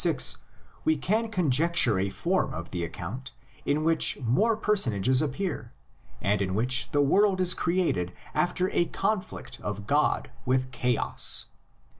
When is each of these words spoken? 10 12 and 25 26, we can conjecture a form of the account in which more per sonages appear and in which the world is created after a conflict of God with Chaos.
10 0.01 0.13
12 0.13 0.17
and 0.17 0.33
25 0.81 0.83
26, 0.83 0.83
we 0.83 0.97
can 0.97 1.29
conjecture 1.31 1.99
a 1.99 2.09
form 2.09 2.55
of 2.55 2.71
the 2.71 2.83
account 2.83 3.33
in 3.67 3.83
which 3.83 4.17
more 4.19 4.57
per 4.57 4.75
sonages 4.75 5.21
appear 5.21 5.73
and 6.19 6.41
in 6.41 6.55
which 6.55 6.89
the 6.89 7.01
world 7.03 7.39
is 7.39 7.53
created 7.53 8.11
after 8.33 8.71
a 8.71 8.85
conflict 8.85 9.59
of 9.61 9.85
God 9.85 10.31
with 10.43 10.71
Chaos. 10.71 11.45